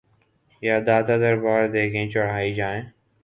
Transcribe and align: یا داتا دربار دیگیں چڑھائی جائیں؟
یا 0.61 0.79
داتا 0.79 1.17
دربار 1.17 1.67
دیگیں 1.67 2.09
چڑھائی 2.11 2.53
جائیں؟ 2.55 2.81